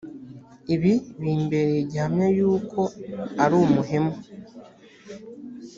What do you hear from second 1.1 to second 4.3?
bimbereye gihamya yuko ari umuhemu